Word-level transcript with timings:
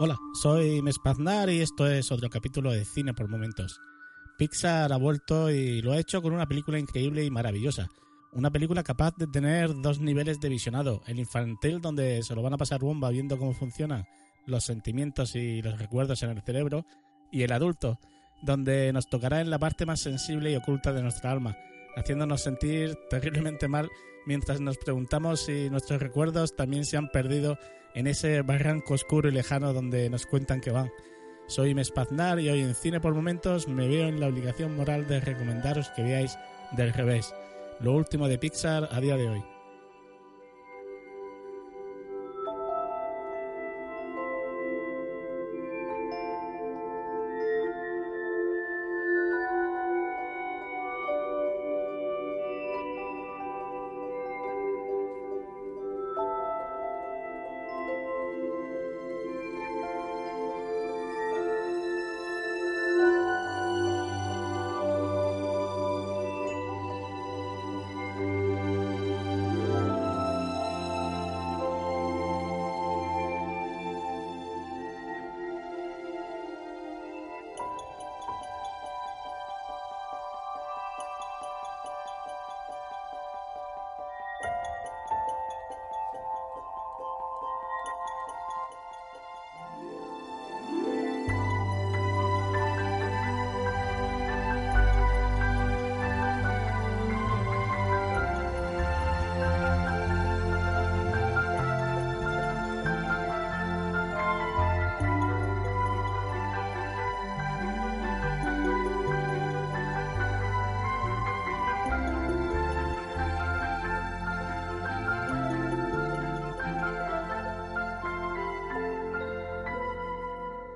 Hola, 0.00 0.16
soy 0.32 0.80
Mespaznar 0.80 1.50
y 1.50 1.60
esto 1.60 1.84
es 1.88 2.12
otro 2.12 2.30
capítulo 2.30 2.70
de 2.70 2.84
Cine 2.84 3.14
por 3.14 3.28
Momentos. 3.28 3.80
Pixar 4.38 4.92
ha 4.92 4.96
vuelto 4.96 5.50
y 5.50 5.82
lo 5.82 5.90
ha 5.90 5.98
hecho 5.98 6.22
con 6.22 6.32
una 6.32 6.46
película 6.46 6.78
increíble 6.78 7.24
y 7.24 7.32
maravillosa. 7.32 7.88
Una 8.32 8.48
película 8.48 8.84
capaz 8.84 9.16
de 9.16 9.26
tener 9.26 9.74
dos 9.82 9.98
niveles 9.98 10.38
de 10.38 10.50
visionado. 10.50 11.02
El 11.08 11.18
infantil, 11.18 11.80
donde 11.80 12.22
se 12.22 12.36
lo 12.36 12.42
van 12.42 12.54
a 12.54 12.56
pasar 12.56 12.78
bomba 12.78 13.10
viendo 13.10 13.38
cómo 13.38 13.54
funcionan 13.54 14.04
los 14.46 14.62
sentimientos 14.62 15.34
y 15.34 15.62
los 15.62 15.76
recuerdos 15.80 16.22
en 16.22 16.30
el 16.30 16.42
cerebro. 16.42 16.86
Y 17.32 17.42
el 17.42 17.50
adulto, 17.50 17.98
donde 18.40 18.92
nos 18.92 19.08
tocará 19.08 19.40
en 19.40 19.50
la 19.50 19.58
parte 19.58 19.84
más 19.84 20.00
sensible 20.00 20.52
y 20.52 20.54
oculta 20.54 20.92
de 20.92 21.02
nuestra 21.02 21.32
alma, 21.32 21.56
haciéndonos 21.98 22.42
sentir 22.42 22.96
terriblemente 23.10 23.68
mal 23.68 23.90
mientras 24.26 24.60
nos 24.60 24.78
preguntamos 24.78 25.40
si 25.40 25.68
nuestros 25.70 26.00
recuerdos 26.00 26.54
también 26.54 26.84
se 26.84 26.96
han 26.96 27.08
perdido 27.08 27.58
en 27.94 28.06
ese 28.06 28.42
barranco 28.42 28.94
oscuro 28.94 29.28
y 29.28 29.32
lejano 29.32 29.72
donde 29.72 30.08
nos 30.10 30.26
cuentan 30.26 30.60
que 30.60 30.70
van. 30.70 30.90
Soy 31.46 31.74
Mespaznar 31.74 32.38
y 32.40 32.50
hoy 32.50 32.60
en 32.60 32.74
Cine 32.74 33.00
por 33.00 33.14
Momentos 33.14 33.68
me 33.68 33.88
veo 33.88 34.06
en 34.06 34.20
la 34.20 34.28
obligación 34.28 34.76
moral 34.76 35.08
de 35.08 35.20
recomendaros 35.20 35.88
que 35.96 36.02
veáis 36.02 36.38
del 36.76 36.92
revés, 36.92 37.34
lo 37.80 37.92
último 37.92 38.28
de 38.28 38.38
Pixar 38.38 38.88
a 38.92 39.00
día 39.00 39.16
de 39.16 39.28
hoy. 39.28 39.57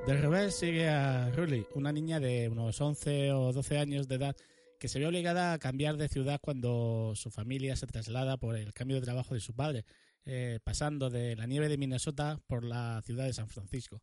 Del 0.07 0.21
revés 0.21 0.57
sigue 0.57 0.89
a 0.89 1.31
Ruli, 1.31 1.65
una 1.77 1.93
niña 1.93 2.19
de 2.19 2.49
unos 2.49 2.81
11 2.81 3.33
o 3.33 3.53
12 3.53 3.79
años 3.79 4.09
de 4.09 4.17
edad 4.17 4.37
que 4.81 4.89
se 4.89 4.99
ve 4.99 5.07
obligada 5.07 5.53
a 5.53 5.59
cambiar 5.61 5.97
de 5.97 6.09
ciudad 6.09 6.41
cuando 6.43 7.13
su 7.15 7.31
familia 7.31 7.77
se 7.77 7.87
traslada 7.87 8.37
por 8.37 8.57
el 8.57 8.73
cambio 8.73 8.97
de 8.97 9.03
trabajo 9.03 9.35
de 9.35 9.41
su 9.41 9.55
padre, 9.55 9.85
eh, 10.25 10.59
pasando 10.65 11.09
de 11.09 11.37
la 11.37 11.47
nieve 11.47 11.69
de 11.69 11.79
Minnesota 11.79 12.41
por 12.49 12.65
la 12.65 13.01
ciudad 13.07 13.27
de 13.27 13.33
San 13.33 13.49
Francisco. 13.49 14.03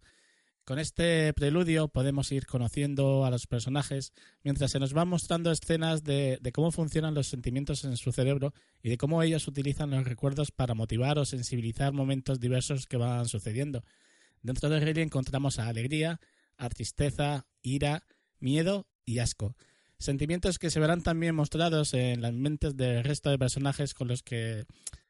Con 0.64 0.80
este 0.80 1.34
preludio 1.34 1.90
podemos 1.90 2.32
ir 2.32 2.46
conociendo 2.46 3.26
a 3.26 3.30
los 3.30 3.46
personajes 3.46 4.14
mientras 4.42 4.72
se 4.72 4.80
nos 4.80 4.94
van 4.94 5.10
mostrando 5.10 5.52
escenas 5.52 6.06
de, 6.06 6.38
de, 6.40 6.52
cómo 6.54 6.72
funcionan 6.72 7.14
los 7.14 7.28
sentimientos 7.28 7.84
en 7.84 7.98
su 7.98 8.14
cerebro 8.14 8.54
y 8.82 8.88
de 8.88 8.98
cómo 8.98 9.22
ellos 9.22 9.50
utilizan 9.50 9.90
los 9.90 10.06
recuerdos 10.06 10.52
para 10.52 10.76
motivar 10.76 11.20
o 11.20 11.26
sensibilizar 11.26 11.92
momentos 11.92 12.40
diversos 12.40 12.86
que 12.88 12.96
van 12.96 13.28
sucediendo. 13.28 13.84
Dentro 14.42 14.70
de 14.70 14.80
Riley 14.80 15.04
encontramos 15.04 15.60
a 15.60 15.68
alegría, 15.68 16.20
a 16.58 16.70
tristeza, 16.70 17.48
ira, 17.62 18.06
miedo 18.40 18.88
y 19.06 19.20
asco. 19.20 19.56
Sentimientos 19.98 20.60
que 20.60 20.70
se 20.70 20.80
verán 20.80 21.04
también 21.04 21.36
mostrados 21.36 21.94
en 21.94 22.22
las 22.22 22.34
mentes 22.34 22.78
del 22.78 23.04
resto 23.04 23.30
de 23.30 23.38
personajes 23.38 23.94
con 23.94 24.08
los 24.08 24.24
que 24.24 24.66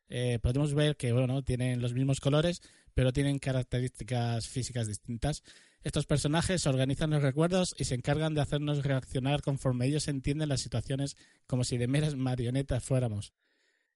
eh, 0.07 0.39
podemos 0.41 0.73
ver 0.73 0.97
que 0.97 1.13
bueno, 1.13 1.43
tienen 1.43 1.81
los 1.81 1.93
mismos 1.93 2.19
colores, 2.19 2.61
pero 2.95 3.13
tienen 3.13 3.37
características 3.37 4.47
físicas 4.47 4.87
distintas. 4.87 5.43
Estos 5.83 6.07
personajes 6.07 6.65
organizan 6.65 7.11
los 7.11 7.21
recuerdos 7.21 7.75
y 7.77 7.85
se 7.85 7.95
encargan 7.95 8.33
de 8.33 8.41
hacernos 8.41 8.83
reaccionar 8.83 9.41
conforme 9.41 9.85
ellos 9.85 10.07
entienden 10.07 10.49
las 10.49 10.61
situaciones 10.61 11.15
como 11.47 11.63
si 11.63 11.77
de 11.77 11.87
meras 11.87 12.15
marionetas 12.15 12.83
fuéramos. 12.83 13.31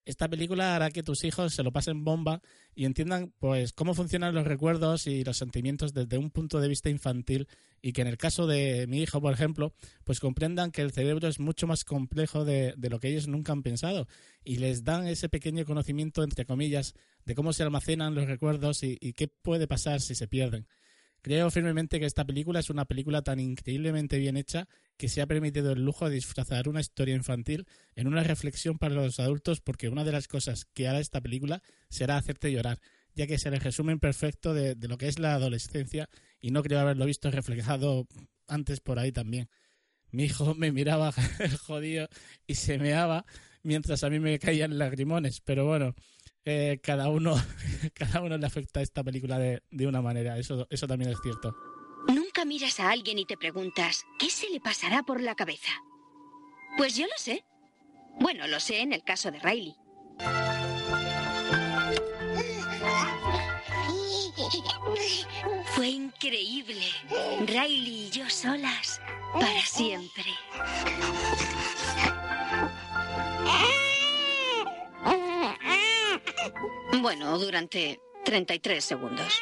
Esta 0.06 0.28
película 0.28 0.75
hará 0.75 0.91
que 0.91 1.02
tus 1.02 1.24
hijos 1.24 1.53
se 1.53 1.64
lo 1.64 1.72
pasen 1.72 2.03
bomba 2.03 2.41
y 2.75 2.84
entiendan 2.86 3.34
pues 3.40 3.72
cómo 3.72 3.94
funcionan 3.94 4.36
los 4.36 4.46
recuerdos 4.46 5.08
y 5.08 5.24
los 5.24 5.38
sentimientos 5.38 5.94
desde 5.94 6.18
un 6.18 6.30
punto 6.30 6.59
de 6.59 6.68
vista 6.68 6.90
infantil 6.90 7.47
y 7.81 7.94
que 7.94 8.02
en 8.02 8.08
el 8.08 8.18
caso 8.18 8.46
de 8.46 8.86
mi 8.88 9.02
hijo, 9.02 9.22
por 9.22 9.34
ejemplo, 9.34 9.74
pues 10.03 10.19
comprendan 10.19 10.72
que 10.72 10.81
el 10.81 10.92
cerebro 10.92 11.30
es 11.30 11.40
mucho 11.40 11.68
más 11.68 11.86
complejo 11.86 12.44
de, 12.44 12.75
lo 12.78 13.00
que 13.00 13.09
ellos 13.09 13.30
nunca 13.30 13.53
han 13.53 13.63
pensado 13.63 14.08
y 14.44 14.58
les 14.58 14.84
dan 14.84 15.08
ese 15.08 15.30
pequeño 15.30 15.63
conocimiento, 15.63 16.24
entre 16.24 16.46
comillas, 16.46 16.96
de 17.24 17.36
cómo 17.36 17.53
se 17.53 17.63
almacenan 17.63 18.13
los 18.13 18.28
recuerdos 18.28 18.84
y 18.84 19.13
qué 19.13 19.30
puede 19.30 19.68
pasar 19.68 20.02
si 20.02 20.16
se 20.16 20.28
pierden. 20.28 20.68
Creo 21.23 21.50
firmemente 21.50 22.01
que 22.01 22.06
esta 22.06 22.25
película 22.25 22.59
es 22.59 22.69
una 22.69 22.84
película 22.84 23.22
tan 23.22 23.39
increíblemente 23.39 24.17
bien 24.17 24.35
hecha 24.35 24.67
que 24.97 25.07
se 25.07 25.22
ha 25.22 25.25
permitido 25.25 25.72
el 25.72 25.85
lujo 25.85 26.09
de 26.09 26.16
disfrazar 26.16 26.67
una 26.67 26.81
historia 26.81 27.16
infantil 27.16 27.66
en 27.95 28.07
una 28.07 28.23
reflexión 28.23 28.78
para 28.78 28.94
los 28.94 29.22
adultos 29.22 29.62
porque 29.62 29.88
una 29.88 30.03
de 30.03 30.12
las 30.12 30.28
cosas 30.28 30.66
que 30.66 30.85
hará 30.85 31.00
esta 31.00 31.22
película 31.22 31.63
será 31.88 32.17
hacerte 32.17 32.51
llorar, 32.51 32.81
ya 33.16 33.25
que 33.25 33.35
es 33.35 33.45
el 33.45 33.57
resumen 33.57 34.01
perfecto 34.01 34.53
de, 34.53 34.75
lo 34.75 34.97
que 34.97 35.07
es 35.07 35.17
la 35.17 35.35
adolescencia 35.35 36.09
y 36.41 36.51
no 36.51 36.62
creo 36.62 36.81
haberlo 36.81 37.06
visto 37.06 37.31
reflejado 37.31 38.06
antes 38.50 38.81
por 38.81 39.00
ahí 39.00 39.13
también. 39.13 39.47
Mi 40.12 40.25
hijo 40.25 40.53
me 40.56 40.73
miraba 40.73 41.13
el 41.39 41.56
jodido 41.57 42.09
y 42.48 42.56
se 42.56 42.77
meaba 42.80 43.25
mientras 43.62 44.03
a 44.03 44.09
mí 44.09 44.19
me 44.19 44.39
caían 44.39 44.77
lagrimones, 44.77 45.39
pero 45.39 45.65
bueno, 45.65 45.95
cada 46.81 47.10
uno 47.10 47.36
cada 47.94 48.22
uno 48.22 48.38
le 48.38 48.45
afecta 48.45 48.80
a 48.80 48.84
esta 48.84 49.04
película 49.04 49.38
de, 49.40 49.63
de 49.72 49.88
una 49.88 50.01
manera, 50.01 50.38
eso, 50.38 50.68
eso 50.69 50.88
también 50.88 51.12
es 51.12 51.18
cierto. 51.22 51.56
Nunca 52.07 52.45
miras 52.45 52.80
a 52.80 52.90
alguien 52.90 53.18
y 53.19 53.25
te 53.25 53.38
preguntas, 53.38 54.06
¿qué 54.19 54.30
se 54.30 54.50
le 54.50 54.60
pasará 54.60 55.04
por 55.04 55.22
la 55.22 55.36
cabeza? 55.36 55.72
Pues 56.78 56.95
yo 56.95 57.06
lo 57.06 57.18
sé. 57.18 57.45
Bueno, 58.19 58.48
lo 58.48 58.60
sé 58.60 58.81
en 58.81 58.94
el 58.94 59.04
caso 59.04 59.31
de 59.31 59.40
Riley. 59.40 59.75
Fue 65.75 65.88
increíble. 65.88 66.86
Riley 67.48 68.07
y 68.07 68.10
yo 68.12 68.30
solas 68.30 69.01
para 69.34 69.62
siempre. 69.66 70.25
Bueno, 77.03 77.38
durante 77.38 78.00
33 78.23 78.81
segundos. 78.81 79.41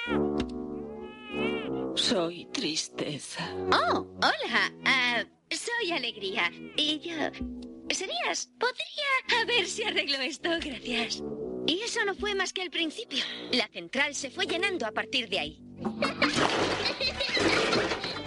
Soy 1.93 2.47
tristeza. 2.51 3.53
Oh, 3.71 4.07
hola. 4.17 4.73
Uh, 4.79 5.55
soy 5.55 5.91
Alegría. 5.91 6.51
Y 6.75 6.99
yo... 7.01 7.13
¿Serías? 7.91 8.49
Podría... 8.59 9.41
A 9.41 9.45
ver 9.45 9.67
si 9.67 9.83
arreglo 9.83 10.17
esto, 10.21 10.49
gracias. 10.59 11.21
Y 11.67 11.81
eso 11.81 12.03
no 12.03 12.15
fue 12.15 12.33
más 12.33 12.51
que 12.51 12.63
el 12.63 12.71
principio. 12.71 13.23
La 13.51 13.67
central 13.67 14.15
se 14.15 14.31
fue 14.31 14.47
llenando 14.47 14.87
a 14.87 14.91
partir 14.91 15.29
de 15.29 15.39
ahí. 15.39 15.61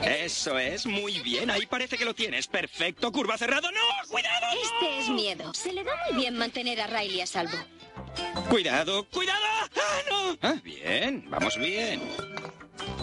Eso 0.05 0.59
es, 0.61 0.87
muy 0.87 1.19
bien. 1.21 1.51
Ahí 1.51 1.67
parece 1.67 1.99
que 1.99 2.05
lo 2.05 2.15
tienes. 2.15 2.47
Perfecto. 2.47 3.11
Curva 3.11 3.37
cerrado. 3.37 3.69
¡No! 3.73 4.09
¡Cuidado! 4.09 4.47
Este 4.63 5.01
es 5.01 5.09
miedo. 5.09 5.53
Se 5.55 5.73
le 5.73 5.83
da 5.83 5.93
muy 6.09 6.21
bien 6.21 6.37
mantener 6.37 6.81
a 6.81 6.87
Riley 6.87 7.21
a 7.21 7.27
salvo. 7.27 7.57
Cuidado, 8.49 9.05
cuidado. 9.11 9.45
¡Ah, 9.77 10.01
no! 10.11 10.39
Ah, 10.43 10.57
bien, 10.63 11.25
vamos 11.29 11.57
bien. 11.59 12.03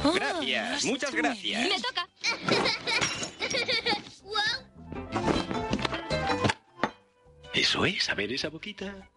Oh, 0.04 0.12
Gracias, 0.14 0.86
muchas 0.86 1.14
gracias. 1.14 1.70
Me 1.70 1.82
toca. 1.82 2.08
Eso 7.54 7.86
es, 7.86 8.10
a 8.10 8.16
ver 8.16 8.32
esa 8.32 8.50
boquita. 8.50 9.10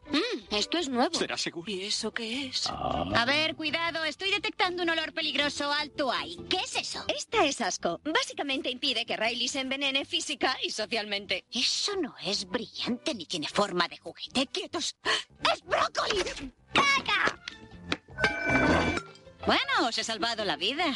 Esto 0.56 0.78
es 0.78 0.88
nuevo. 0.88 1.18
¿Será 1.18 1.36
seguro? 1.36 1.70
¿Y 1.70 1.82
eso 1.82 2.12
qué 2.12 2.46
es? 2.46 2.66
A 2.68 3.24
ver, 3.26 3.56
cuidado, 3.56 4.04
estoy 4.04 4.30
detectando 4.30 4.82
un 4.82 4.90
olor 4.90 5.12
peligroso 5.12 5.72
alto 5.72 6.12
ahí. 6.12 6.36
¿Qué 6.48 6.58
es 6.58 6.76
eso? 6.76 7.04
Esta 7.08 7.44
es 7.44 7.60
asco. 7.60 8.00
Básicamente 8.04 8.70
impide 8.70 9.04
que 9.04 9.16
Riley 9.16 9.48
se 9.48 9.60
envenene 9.60 10.04
física 10.04 10.56
y 10.62 10.70
socialmente. 10.70 11.44
Eso 11.50 11.96
no 11.96 12.14
es 12.24 12.48
brillante 12.48 13.14
ni 13.14 13.26
tiene 13.26 13.48
forma 13.48 13.88
de 13.88 13.98
juguete. 13.98 14.46
¡Quietos! 14.46 14.96
¡Es 15.52 15.62
brócoli! 15.64 16.22
Bueno, 19.46 19.88
os 19.88 19.98
he 19.98 20.04
salvado 20.04 20.44
la 20.44 20.56
vida. 20.56 20.94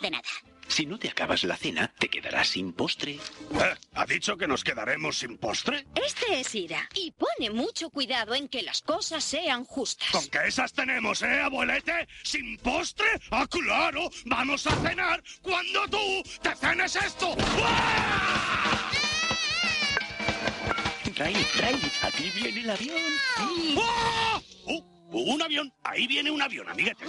De 0.00 0.10
nada. 0.10 0.28
Si 0.68 0.84
no 0.84 0.98
te 0.98 1.08
acabas 1.08 1.44
la 1.44 1.56
cena, 1.56 1.94
te 1.98 2.08
quedarás 2.08 2.48
sin 2.48 2.72
postre. 2.72 3.18
¿Ha 4.06 4.08
dicho 4.08 4.36
que 4.36 4.46
nos 4.46 4.62
quedaremos 4.62 5.18
sin 5.18 5.36
postre? 5.36 5.84
Este 5.96 6.38
es 6.38 6.54
Ira 6.54 6.88
y 6.94 7.10
pone 7.10 7.50
mucho 7.50 7.90
cuidado 7.90 8.36
en 8.36 8.46
que 8.46 8.62
las 8.62 8.80
cosas 8.80 9.24
sean 9.24 9.64
justas. 9.64 10.12
¿Con 10.12 10.28
qué 10.28 10.46
esas 10.46 10.72
tenemos, 10.72 11.22
eh, 11.22 11.40
abuelete? 11.40 12.06
¿Sin 12.22 12.56
postre? 12.58 13.04
¡Ah, 13.32 13.48
claro! 13.50 14.08
¡Vamos 14.26 14.64
a 14.68 14.76
cenar 14.76 15.20
cuando 15.42 15.88
tú 15.88 16.22
te 16.40 16.54
cenes 16.54 16.94
esto! 16.94 17.34
¡Ah! 17.64 18.92
Ray, 21.16 21.34
Ray, 21.58 21.92
aquí 22.02 22.30
viene 22.30 22.60
el 22.60 22.70
avión. 22.70 23.02
¡Ah! 23.82 24.40
¡Oh! 24.66 24.84
¡Un 25.10 25.42
avión! 25.42 25.72
Ahí 25.82 26.06
viene 26.06 26.30
un 26.30 26.40
avión, 26.40 26.68
amiguete. 26.68 27.04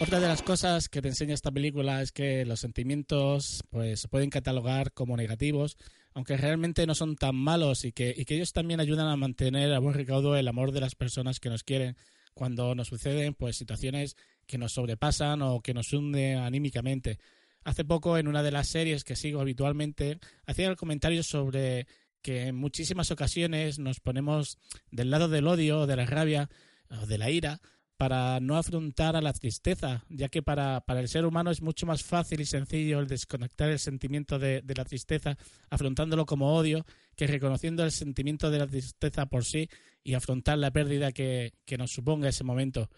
Otra 0.00 0.20
de 0.20 0.28
las 0.28 0.42
cosas 0.42 0.88
que 0.88 1.02
te 1.02 1.08
enseña 1.08 1.34
esta 1.34 1.50
película 1.50 2.00
es 2.00 2.12
que 2.12 2.44
los 2.44 2.60
sentimientos 2.60 3.64
pues 3.68 4.00
se 4.00 4.08
pueden 4.08 4.30
catalogar 4.30 4.92
como 4.92 5.16
negativos, 5.16 5.76
aunque 6.14 6.36
realmente 6.36 6.86
no 6.86 6.94
son 6.94 7.16
tan 7.16 7.34
malos 7.34 7.84
y 7.84 7.90
que, 7.90 8.14
y 8.16 8.24
que 8.24 8.36
ellos 8.36 8.52
también 8.52 8.78
ayudan 8.78 9.08
a 9.08 9.16
mantener 9.16 9.74
a 9.74 9.80
buen 9.80 9.94
recaudo 9.94 10.36
el 10.36 10.46
amor 10.46 10.70
de 10.70 10.80
las 10.80 10.94
personas 10.94 11.40
que 11.40 11.50
nos 11.50 11.64
quieren 11.64 11.96
cuando 12.32 12.76
nos 12.76 12.86
suceden 12.86 13.34
pues 13.34 13.56
situaciones 13.56 14.16
que 14.46 14.56
nos 14.56 14.72
sobrepasan 14.72 15.42
o 15.42 15.60
que 15.62 15.74
nos 15.74 15.92
hunden 15.92 16.38
anímicamente. 16.38 17.18
Hace 17.64 17.84
poco 17.84 18.18
en 18.18 18.28
una 18.28 18.44
de 18.44 18.52
las 18.52 18.68
series 18.68 19.02
que 19.02 19.16
sigo 19.16 19.40
habitualmente 19.40 20.20
hacía 20.46 20.68
el 20.68 20.76
comentario 20.76 21.24
sobre 21.24 21.88
que 22.22 22.46
en 22.46 22.54
muchísimas 22.54 23.10
ocasiones 23.10 23.80
nos 23.80 23.98
ponemos 23.98 24.58
del 24.92 25.10
lado 25.10 25.28
del 25.28 25.48
odio, 25.48 25.88
de 25.88 25.96
la 25.96 26.06
rabia 26.06 26.48
o 26.88 27.04
de 27.06 27.18
la 27.18 27.30
ira 27.30 27.60
para 27.98 28.38
no 28.38 28.56
afrontar 28.56 29.16
a 29.16 29.20
la 29.20 29.32
tristeza, 29.32 30.04
ya 30.08 30.28
que 30.28 30.40
para, 30.40 30.80
para, 30.82 31.00
el 31.00 31.08
ser 31.08 31.26
humano 31.26 31.50
es 31.50 31.60
mucho 31.60 31.84
más 31.84 32.04
fácil 32.04 32.40
y 32.40 32.44
sencillo 32.44 33.00
el 33.00 33.08
desconectar 33.08 33.68
el 33.70 33.80
sentimiento 33.80 34.38
de, 34.38 34.62
de, 34.62 34.74
la 34.74 34.84
tristeza 34.84 35.36
afrontándolo 35.68 36.24
como 36.24 36.54
odio 36.54 36.86
que 37.16 37.26
reconociendo 37.26 37.82
el 37.84 37.90
sentimiento 37.90 38.52
de 38.52 38.60
la 38.60 38.68
tristeza 38.68 39.26
por 39.26 39.44
sí 39.44 39.68
y 40.04 40.14
afrontar 40.14 40.58
la 40.58 40.70
pérdida 40.70 41.10
que, 41.10 41.54
que 41.64 41.76
nos 41.76 41.90
suponga 41.90 42.28
ese 42.28 42.44
momento. 42.44 42.88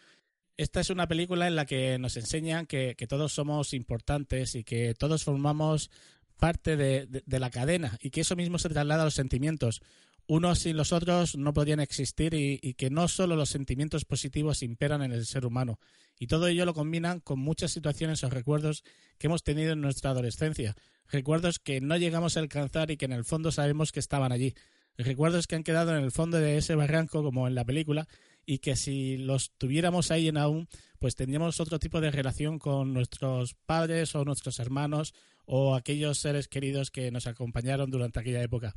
Esta 0.58 0.80
es 0.80 0.90
una 0.90 1.08
película 1.08 1.48
en 1.48 1.56
la 1.56 1.64
que 1.64 1.98
nos 1.98 2.18
enseñan 2.18 2.66
que, 2.66 2.94
que 2.94 3.06
todos 3.06 3.32
somos 3.32 3.72
importantes 3.72 4.54
y 4.54 4.64
que 4.64 4.92
todos 4.92 5.24
formamos 5.24 5.90
parte 6.36 6.76
de, 6.76 7.06
de, 7.06 7.22
de, 7.24 7.40
la 7.40 7.48
cadena 7.48 7.96
y 8.02 8.10
que 8.10 8.20
eso 8.20 8.36
mismo 8.36 8.58
se 8.58 8.68
traslada 8.68 9.00
a 9.00 9.06
los 9.06 9.14
sentimientos 9.14 9.80
unos 10.26 10.60
sin 10.60 10.76
los 10.76 10.92
otros 10.92 11.36
no 11.36 11.52
podrían 11.52 11.80
existir 11.80 12.34
y, 12.34 12.58
y, 12.62 12.74
que 12.74 12.90
no 12.90 13.08
solo 13.08 13.36
los 13.36 13.50
sentimientos 13.50 14.04
positivos 14.04 14.62
imperan 14.62 15.02
en 15.02 15.12
el 15.12 15.26
ser 15.26 15.46
humano. 15.46 15.78
Y 16.18 16.26
todo 16.26 16.48
ello 16.48 16.66
lo 16.66 16.74
combinan 16.74 17.20
con 17.20 17.38
muchas 17.38 17.72
situaciones 17.72 18.22
o 18.24 18.30
recuerdos 18.30 18.84
que 19.18 19.26
hemos 19.26 19.42
tenido 19.42 19.72
en 19.72 19.80
nuestra 19.80 20.10
adolescencia. 20.10 20.76
Recuerdos 21.08 21.58
que 21.58 21.80
no 21.80 21.96
llegamos 21.96 22.36
a 22.36 22.40
alcanzar 22.40 22.90
y 22.90 22.96
que 22.96 23.06
en 23.06 23.12
el 23.12 23.24
fondo 23.24 23.50
sabemos 23.50 23.90
que 23.90 24.00
estaban 24.00 24.30
allí. 24.30 24.54
Recuerdos 24.96 25.46
que 25.46 25.56
han 25.56 25.64
quedado 25.64 25.96
en 25.96 26.04
el 26.04 26.12
fondo 26.12 26.38
de 26.38 26.58
ese 26.58 26.74
barranco 26.74 27.22
como 27.22 27.48
en 27.48 27.54
la 27.54 27.64
película 27.64 28.06
y 28.44 28.58
que 28.58 28.76
si 28.76 29.16
los 29.16 29.52
tuviéramos 29.56 30.10
ahí 30.10 30.28
en 30.28 30.36
aún, 30.36 30.68
pues 30.98 31.14
tendríamos 31.14 31.58
otro 31.60 31.78
tipo 31.78 32.00
de 32.00 32.10
relación 32.10 32.58
con 32.58 32.92
nuestros 32.92 33.54
padres 33.54 34.14
o 34.14 34.24
nuestros 34.24 34.58
hermanos 34.58 35.14
o 35.46 35.74
aquellos 35.74 36.18
seres 36.18 36.48
queridos 36.48 36.90
que 36.90 37.10
nos 37.10 37.26
acompañaron 37.26 37.90
durante 37.90 38.20
aquella 38.20 38.42
época. 38.42 38.74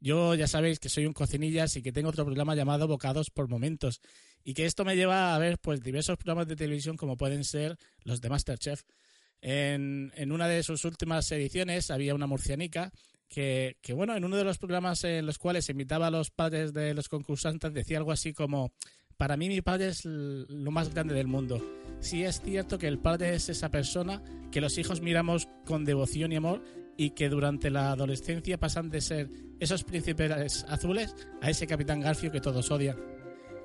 Yo 0.00 0.34
ya 0.34 0.46
sabéis 0.46 0.80
que 0.80 0.88
soy 0.88 1.04
un 1.04 1.12
cocinillas 1.12 1.76
y 1.76 1.82
que 1.82 1.92
tengo 1.92 2.08
otro 2.08 2.24
programa 2.24 2.54
llamado 2.54 2.88
Bocados 2.88 3.30
por 3.30 3.48
Momentos 3.48 4.00
y 4.42 4.54
que 4.54 4.64
esto 4.64 4.84
me 4.84 4.96
lleva 4.96 5.34
a 5.34 5.38
ver 5.38 5.58
pues 5.58 5.82
diversos 5.82 6.16
programas 6.16 6.48
de 6.48 6.56
televisión 6.56 6.96
como 6.96 7.18
pueden 7.18 7.44
ser 7.44 7.76
los 8.04 8.22
de 8.22 8.30
Masterchef. 8.30 8.82
En, 9.42 10.10
en 10.16 10.32
una 10.32 10.48
de 10.48 10.62
sus 10.62 10.84
últimas 10.86 11.30
ediciones 11.32 11.90
había 11.90 12.14
una 12.14 12.26
murcianica 12.26 12.92
que, 13.28 13.76
que, 13.82 13.92
bueno, 13.92 14.16
en 14.16 14.24
uno 14.24 14.36
de 14.36 14.44
los 14.44 14.58
programas 14.58 15.04
en 15.04 15.26
los 15.26 15.38
cuales 15.38 15.68
invitaba 15.68 16.06
a 16.06 16.10
los 16.10 16.30
padres 16.30 16.72
de 16.72 16.94
los 16.94 17.08
concursantes 17.08 17.72
decía 17.72 17.98
algo 17.98 18.12
así 18.12 18.32
como 18.32 18.72
para 19.20 19.36
mí 19.36 19.48
mi 19.48 19.60
padre 19.60 19.88
es 19.88 20.06
lo 20.06 20.70
más 20.70 20.94
grande 20.94 21.12
del 21.12 21.26
mundo. 21.26 21.62
Sí 22.00 22.24
es 22.24 22.40
cierto 22.40 22.78
que 22.78 22.88
el 22.88 22.98
padre 22.98 23.34
es 23.34 23.50
esa 23.50 23.68
persona 23.68 24.22
que 24.50 24.62
los 24.62 24.78
hijos 24.78 25.02
miramos 25.02 25.46
con 25.66 25.84
devoción 25.84 26.32
y 26.32 26.36
amor 26.36 26.64
y 26.96 27.10
que 27.10 27.28
durante 27.28 27.70
la 27.70 27.92
adolescencia 27.92 28.58
pasan 28.58 28.90
de 28.90 29.00
ser 29.00 29.28
esos 29.58 29.84
príncipes 29.84 30.64
azules 30.68 31.14
a 31.40 31.50
ese 31.50 31.66
capitán 31.66 32.00
Garfio 32.00 32.32
que 32.32 32.40
todos 32.40 32.70
odian. 32.70 32.96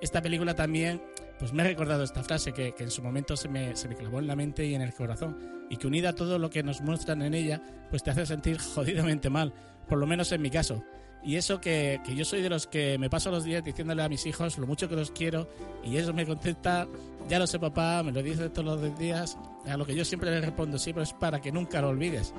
Esta 0.01 0.21
película 0.21 0.53
también 0.55 1.01
pues 1.39 1.51
me 1.53 1.63
ha 1.63 1.65
recordado 1.65 2.03
esta 2.03 2.23
frase 2.23 2.53
que, 2.53 2.73
que 2.73 2.83
en 2.83 2.91
su 2.91 3.01
momento 3.01 3.35
se 3.35 3.49
me, 3.49 3.75
se 3.75 3.87
me, 3.87 3.95
clavó 3.95 4.19
en 4.19 4.27
la 4.27 4.35
mente 4.35 4.65
y 4.65 4.75
en 4.75 4.81
el 4.81 4.93
corazón 4.93 5.37
y 5.69 5.77
que 5.77 5.87
unida 5.87 6.09
a 6.09 6.15
todo 6.15 6.39
lo 6.39 6.49
que 6.49 6.63
nos 6.63 6.81
muestran 6.81 7.21
en 7.21 7.33
ella 7.33 7.61
pues 7.89 8.03
te 8.03 8.11
hace 8.11 8.25
sentir 8.25 8.57
jodidamente 8.75 9.29
mal, 9.29 9.53
por 9.87 9.97
lo 9.97 10.07
menos 10.07 10.31
en 10.31 10.41
mi 10.41 10.49
caso. 10.49 10.83
Y 11.23 11.37
eso 11.37 11.59
que, 11.59 11.99
que 12.05 12.15
yo 12.15 12.23
soy 12.23 12.41
de 12.41 12.49
los 12.49 12.67
que 12.67 12.99
me 12.99 13.09
paso 13.09 13.31
los 13.31 13.43
días 13.43 13.63
diciéndole 13.63 14.03
a 14.03 14.09
mis 14.09 14.25
hijos 14.27 14.59
lo 14.59 14.67
mucho 14.67 14.87
que 14.87 14.95
los 14.95 15.09
quiero 15.09 15.49
y 15.83 15.97
eso 15.97 16.13
me 16.13 16.25
contesta, 16.25 16.87
ya 17.27 17.39
lo 17.39 17.47
sé 17.47 17.57
papá, 17.57 18.03
me 18.03 18.11
lo 18.11 18.21
dice 18.21 18.49
todos 18.49 18.79
los 18.79 18.99
días, 18.99 19.35
a 19.65 19.75
lo 19.75 19.85
que 19.85 19.95
yo 19.95 20.05
siempre 20.05 20.29
le 20.29 20.41
respondo, 20.41 20.77
sí, 20.77 20.93
pero 20.93 21.01
es 21.03 21.13
para 21.13 21.41
que 21.41 21.51
nunca 21.51 21.81
lo 21.81 21.89
olvides 21.89 22.31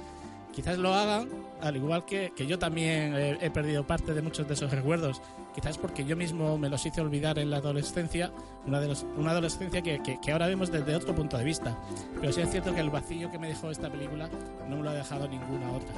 quizás 0.57 0.79
lo 0.79 0.95
hagan, 0.95 1.29
al 1.61 1.77
igual 1.77 2.07
que, 2.07 2.33
que 2.35 2.47
yo 2.47 2.59
también 2.59 3.15
he, 3.15 3.39
he, 3.45 3.51
perdido 3.51 3.87
parte 3.87 4.15
de 4.15 4.23
muchos 4.23 4.49
de 4.49 4.55
esos 4.55 4.71
recuerdos, 4.73 5.21
quizás 5.55 5.77
porque 5.77 6.07
yo 6.07 6.17
mismo 6.17 6.57
me 6.57 6.71
los 6.71 6.87
hice 6.87 7.03
olvidar 7.03 7.39
en 7.39 7.51
la 7.51 7.59
adolescencia, 7.59 8.33
una, 8.67 8.81
de 8.81 8.89
los, 8.89 9.05
una 9.19 9.33
adolescencia 9.33 9.83
que, 9.83 10.03
que, 10.03 10.19
que, 10.19 10.33
ahora 10.33 10.47
vemos 10.47 10.73
desde 10.73 10.97
otro 10.97 11.15
punto 11.15 11.37
de 11.37 11.45
vista. 11.45 11.77
Pero 12.19 12.33
sí 12.33 12.41
es 12.41 12.51
cierto 12.51 12.75
que 12.75 12.81
el 12.81 12.89
vacío 12.89 13.31
que 13.31 13.39
me 13.39 13.49
dejó 13.49 13.71
esta 13.71 13.91
película 13.91 14.31
no 14.67 14.79
me 14.79 14.83
lo 14.83 14.89
ha 14.89 14.95
dejado 14.95 15.29
ninguna 15.29 15.71
otra. 15.71 15.95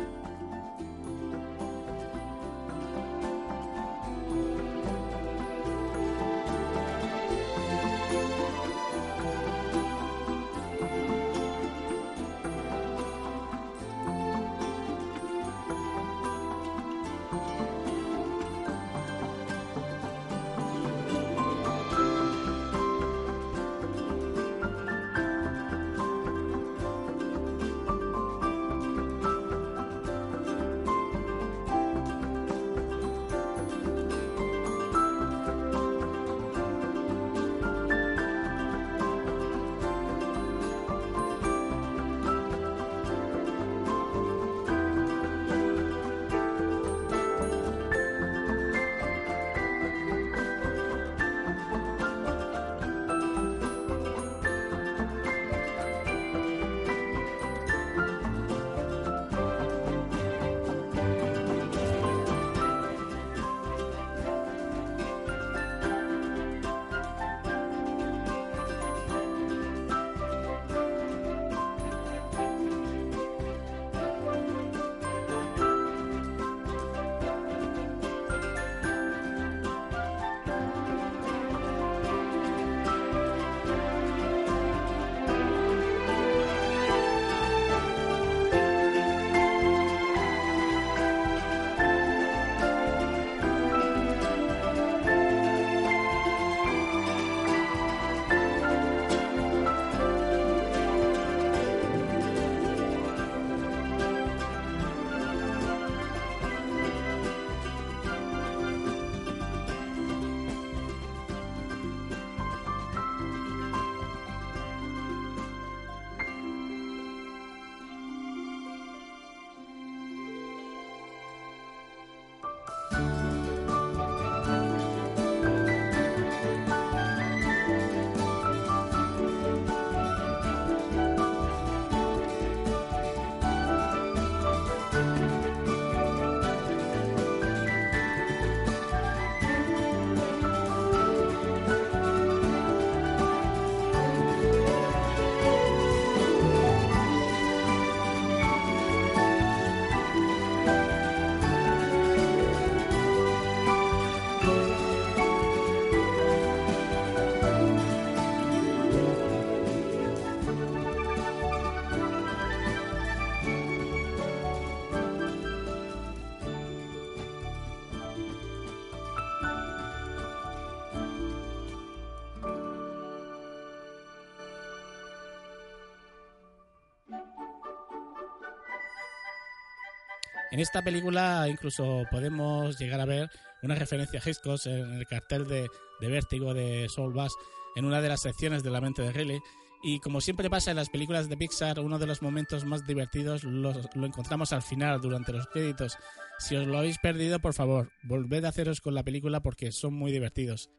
En 180.51 180.61
esta 180.61 180.83
película 180.83 181.47
incluso 181.49 182.05
podemos 182.11 182.79
llegar 182.79 183.01
a 183.01 183.05
ver 183.05 183.31
una 183.63 183.75
referencia 183.75 184.21
a 184.21 184.29
Hitchcock 184.29 184.65
en 184.67 184.95
el 184.95 185.07
cartel 185.07 185.47
de, 185.47 185.69
de 186.01 186.09
Vértigo 186.09 186.55
de 186.55 186.89
Soul 186.89 187.13
Bass 187.13 187.33
en 187.77 187.85
una 187.85 188.01
de 188.01 188.09
las 188.09 188.23
secciones 188.23 188.63
de 188.63 188.71
la 188.71 188.81
mente 188.81 189.03
de 189.03 189.13
Riley. 189.13 189.41
Y 189.83 190.01
como 190.01 190.21
siempre 190.21 190.51
pasa 190.51 190.71
en 190.71 190.77
las 190.77 190.91
películas 190.91 191.29
de 191.29 191.37
Pixar, 191.37 191.79
uno 191.79 191.99
de 191.99 192.07
los 192.07 192.23
momentos 192.23 192.65
más 192.65 192.87
divertidos 192.87 193.45
lo, 193.45 193.73
lo 193.95 194.07
encontramos 194.07 194.53
al 194.53 194.63
final, 194.63 195.01
durante 195.01 195.33
los 195.33 195.47
créditos. 195.47 195.97
Si 196.39 196.57
os 196.57 196.67
lo 196.67 196.79
habéis 196.79 196.99
perdido, 196.99 197.39
por 197.39 197.55
favor, 197.55 197.93
volved 198.03 198.45
a 198.45 198.49
haceros 198.49 198.81
con 198.81 198.95
la 198.95 199.05
película 199.05 199.41
porque 199.41 199.71
son 199.71 199.95
muy 199.95 200.11
divertidos. 200.11 200.71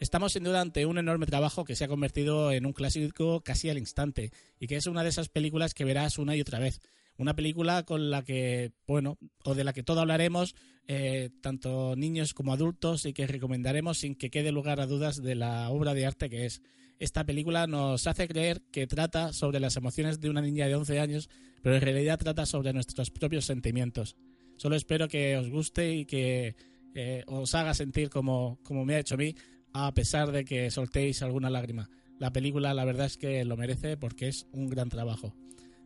Estamos 0.00 0.32
sin 0.32 0.44
duda 0.44 0.60
ante 0.60 0.86
un 0.86 0.98
enorme 0.98 1.26
trabajo 1.26 1.64
que 1.64 1.76
se 1.76 1.84
ha 1.84 1.88
convertido 1.88 2.52
en 2.52 2.66
un 2.66 2.72
clásico 2.72 3.40
casi 3.40 3.70
al 3.70 3.78
instante 3.78 4.30
y 4.60 4.66
que 4.66 4.76
es 4.76 4.86
una 4.86 5.02
de 5.02 5.08
esas 5.08 5.28
películas 5.28 5.72
que 5.72 5.84
verás 5.84 6.18
una 6.18 6.36
y 6.36 6.40
otra 6.40 6.58
vez. 6.58 6.80
Una 7.16 7.36
película 7.36 7.84
con 7.84 8.10
la 8.10 8.22
que, 8.22 8.72
bueno, 8.86 9.18
o 9.44 9.54
de 9.54 9.64
la 9.64 9.72
que 9.72 9.82
todo 9.82 10.00
hablaremos, 10.00 10.54
eh, 10.88 11.30
tanto 11.40 11.94
niños 11.96 12.34
como 12.34 12.52
adultos, 12.52 13.06
y 13.06 13.12
que 13.12 13.26
recomendaremos 13.26 13.98
sin 13.98 14.16
que 14.16 14.30
quede 14.30 14.50
lugar 14.50 14.80
a 14.80 14.86
dudas 14.86 15.22
de 15.22 15.34
la 15.34 15.70
obra 15.70 15.94
de 15.94 16.06
arte 16.06 16.28
que 16.28 16.46
es. 16.46 16.60
Esta 16.98 17.24
película 17.24 17.66
nos 17.66 18.06
hace 18.06 18.28
creer 18.28 18.62
que 18.72 18.86
trata 18.86 19.32
sobre 19.32 19.60
las 19.60 19.76
emociones 19.76 20.20
de 20.20 20.30
una 20.30 20.42
niña 20.42 20.66
de 20.66 20.74
11 20.74 21.00
años, 21.00 21.28
pero 21.62 21.76
en 21.76 21.82
realidad 21.82 22.18
trata 22.18 22.46
sobre 22.46 22.72
nuestros 22.72 23.10
propios 23.10 23.44
sentimientos. 23.44 24.16
Solo 24.56 24.76
espero 24.76 25.08
que 25.08 25.36
os 25.36 25.50
guste 25.50 25.94
y 25.94 26.04
que 26.04 26.54
eh, 26.94 27.24
os 27.26 27.54
haga 27.54 27.74
sentir 27.74 28.10
como, 28.10 28.58
como 28.62 28.84
me 28.84 28.94
ha 28.94 29.00
hecho 29.00 29.14
a 29.14 29.18
mí, 29.18 29.34
a 29.72 29.92
pesar 29.92 30.30
de 30.30 30.44
que 30.44 30.70
soltéis 30.70 31.22
alguna 31.22 31.50
lágrima. 31.50 31.90
La 32.18 32.32
película 32.32 32.74
la 32.74 32.84
verdad 32.84 33.06
es 33.06 33.16
que 33.16 33.44
lo 33.44 33.56
merece 33.56 33.96
porque 33.96 34.28
es 34.28 34.46
un 34.52 34.68
gran 34.68 34.88
trabajo. 34.88 35.34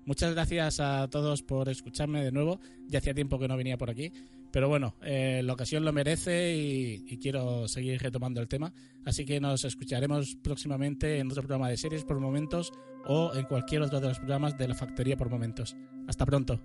Muchas 0.09 0.33
gracias 0.33 0.81
a 0.81 1.07
todos 1.11 1.43
por 1.43 1.69
escucharme 1.69 2.25
de 2.25 2.33
nuevo. 2.33 2.61
Ya 2.87 2.99
hacía 2.99 3.13
tiempo 3.13 3.39
que 3.39 3.47
no 3.47 3.59
venía 3.59 3.77
por 3.77 3.91
aquí. 3.91 4.11
Pero 4.51 4.67
bueno, 4.67 4.95
eh, 5.03 5.43
la 5.45 5.53
ocasión 5.53 5.85
lo 5.85 5.93
merece 5.93 6.57
y, 6.57 7.05
y, 7.07 7.19
quiero 7.19 7.69
seguir 7.69 8.01
retomando 8.01 8.41
el 8.41 8.49
tema. 8.49 8.73
Así 9.05 9.27
que 9.27 9.39
nos 9.39 9.67
escucharemos 9.67 10.35
próximamente 10.43 11.19
en 11.19 11.31
otro 11.31 11.43
programa 11.43 11.69
de 11.69 11.77
series 11.77 12.05
por 12.05 12.21
momentos 12.21 12.73
o 13.05 13.35
en 13.35 13.45
cualquier 13.45 13.83
otro 13.83 14.01
de 14.01 14.09
los 14.09 14.19
programas 14.19 14.57
de 14.57 14.69
la 14.69 14.75
Factoría 14.75 15.19
por 15.19 15.29
momentos. 15.29 15.77
Hasta 16.07 16.25
pronto. 16.25 16.59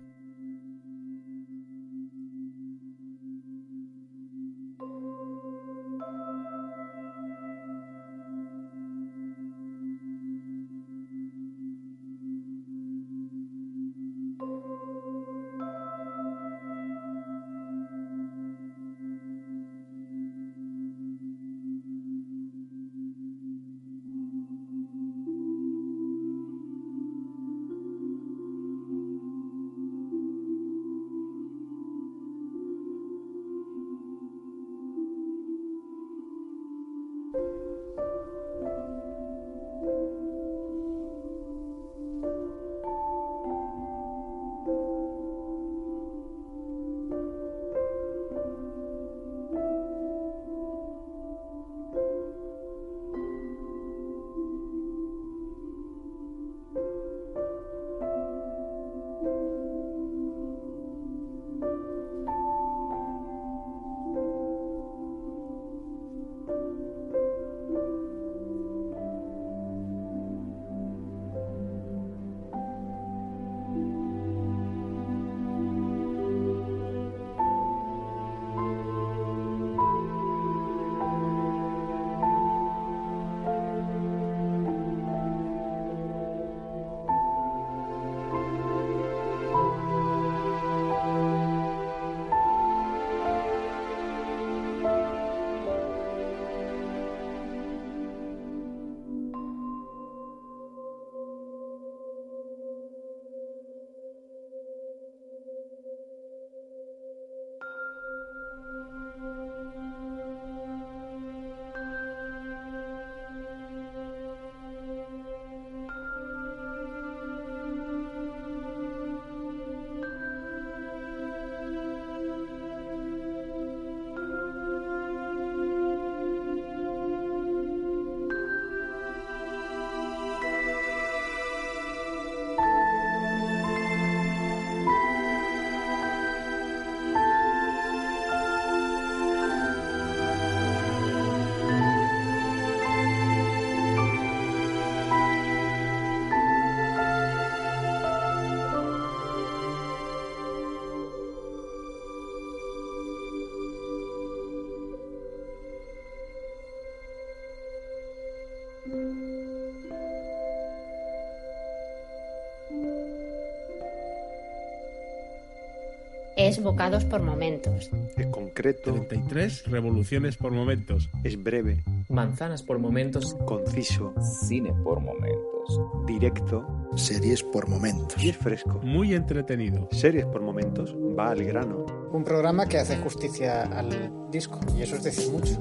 Es 166.48 166.62
bocados 166.62 167.04
por 167.06 167.22
momentos. 167.22 167.90
Es 168.16 168.26
concreto. 168.26 168.92
33 168.92 169.64
revoluciones 169.70 170.36
por 170.36 170.52
momentos. 170.52 171.08
Es 171.22 171.42
breve. 171.42 171.82
Manzanas 172.10 172.62
por 172.62 172.78
momentos. 172.78 173.34
Conciso. 173.46 174.14
Cine 174.46 174.74
por 174.84 175.00
momentos. 175.00 175.80
Directo. 176.06 176.66
Series 176.96 177.42
por 177.42 177.66
momentos. 177.66 178.22
Y 178.22 178.28
es 178.28 178.36
fresco. 178.36 178.78
Muy 178.82 179.14
entretenido. 179.14 179.88
Series 179.90 180.26
por 180.26 180.42
momentos. 180.42 180.94
Va 181.18 181.30
al 181.30 181.42
grano. 181.44 181.86
Un 182.12 182.24
programa 182.24 182.68
que 182.68 182.78
hace 182.78 182.98
justicia 182.98 183.62
al 183.62 184.30
disco. 184.30 184.60
Y 184.76 184.82
eso 184.82 184.96
es 184.96 185.02
decir 185.02 185.32
mucho. 185.32 185.58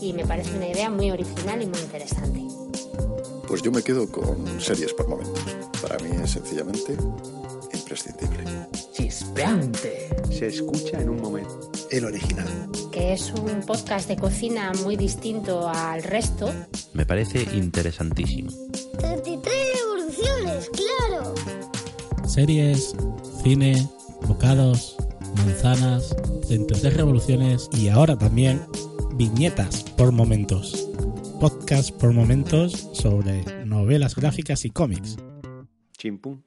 Y 0.00 0.14
me 0.14 0.24
parece 0.24 0.56
una 0.56 0.68
idea 0.68 0.88
muy 0.88 1.10
original 1.10 1.60
y 1.60 1.66
muy 1.66 1.78
interesante. 1.78 2.40
Pues 3.46 3.60
yo 3.60 3.70
me 3.70 3.82
quedo 3.82 4.10
con 4.10 4.60
series 4.60 4.94
por 4.94 5.08
momentos. 5.08 5.44
Para 5.82 5.98
mí 5.98 6.10
es 6.22 6.30
sencillamente 6.30 6.96
imprescindible. 7.90 8.44
Chispeante. 8.92 10.08
Se 10.30 10.46
escucha 10.46 11.00
en 11.00 11.10
un 11.10 11.20
momento. 11.20 11.72
El 11.90 12.04
original. 12.04 12.46
Que 12.92 13.12
es 13.14 13.32
un 13.32 13.62
podcast 13.62 14.08
de 14.08 14.16
cocina 14.16 14.72
muy 14.84 14.96
distinto 14.96 15.68
al 15.68 16.02
resto. 16.02 16.52
Me 16.94 17.04
parece 17.04 17.42
interesantísimo. 17.54 18.50
33 18.98 19.54
revoluciones, 19.80 20.70
claro. 20.70 21.34
Series, 22.28 22.94
cine, 23.42 23.88
bocados, 24.28 24.96
manzanas, 25.36 26.14
33 26.46 26.96
revoluciones 26.96 27.68
y 27.72 27.88
ahora 27.88 28.16
también 28.16 28.62
viñetas 29.14 29.82
por 29.96 30.12
momentos. 30.12 30.88
Podcast 31.40 31.90
por 31.92 32.12
momentos 32.12 32.88
sobre 32.92 33.64
novelas 33.64 34.14
gráficas 34.14 34.64
y 34.64 34.70
cómics. 34.70 35.16
Chimpum. 35.96 36.40